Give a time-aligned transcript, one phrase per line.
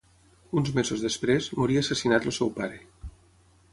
[0.61, 2.81] Uns mesos després, moria assassinat el seu pare.